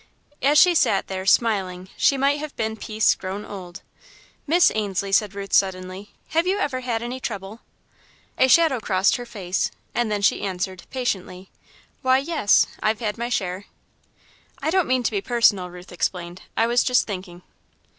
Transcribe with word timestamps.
As 0.41 0.57
she 0.57 0.73
sat 0.73 1.05
there, 1.05 1.27
smiling, 1.27 1.87
she 1.95 2.17
might 2.17 2.39
have 2.39 2.55
been 2.55 2.75
Peace 2.75 3.13
grown 3.13 3.45
old. 3.45 3.83
"Miss 4.47 4.71
Ainslie," 4.73 5.11
said 5.11 5.35
Ruth, 5.35 5.53
suddenly, 5.53 6.09
"have 6.29 6.47
you 6.47 6.57
ever 6.57 6.79
had 6.79 7.03
any 7.03 7.19
trouble?" 7.19 7.59
A 8.35 8.47
shadow 8.47 8.79
crossed 8.79 9.17
her 9.17 9.27
face, 9.27 9.69
and 9.93 10.11
then 10.11 10.23
she 10.23 10.41
answered, 10.41 10.85
patiently, 10.89 11.51
"Why, 12.01 12.17
yes 12.17 12.65
I've 12.81 12.99
had 12.99 13.19
my 13.19 13.29
share." 13.29 13.65
"I 14.59 14.71
don't 14.71 14.87
mean 14.87 15.03
to 15.03 15.11
be 15.11 15.21
personal," 15.21 15.69
Ruth 15.69 15.91
explained, 15.91 16.41
"I 16.57 16.65
was 16.65 16.83
just 16.83 17.05
thinking." 17.05 17.43